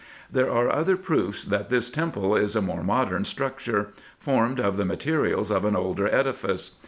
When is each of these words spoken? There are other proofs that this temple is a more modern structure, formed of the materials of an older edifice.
There 0.31 0.49
are 0.49 0.71
other 0.73 0.97
proofs 0.97 1.45
that 1.45 1.69
this 1.69 1.91
temple 1.91 2.35
is 2.35 2.55
a 2.55 2.61
more 2.63 2.81
modern 2.81 3.23
structure, 3.23 3.89
formed 4.17 4.59
of 4.59 4.75
the 4.75 4.83
materials 4.83 5.51
of 5.51 5.63
an 5.63 5.75
older 5.75 6.07
edifice. 6.07 6.79